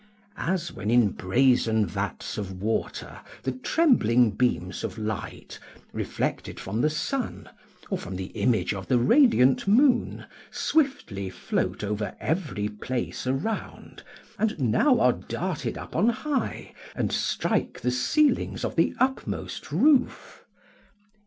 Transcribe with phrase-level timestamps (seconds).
[0.37, 5.59] ["As when in brazen vats of water the trembling beams of light,
[5.93, 7.47] reflected from the sun,
[7.91, 14.01] or from the image of the radiant moon, swiftly float over every place around,
[14.39, 20.43] and now are darted up on high, and strike the ceilings of the upmost roof."